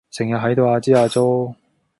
[0.09, 1.55] 成日喺度阿支阿左